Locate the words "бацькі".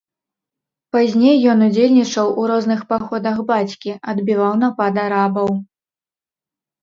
3.51-3.91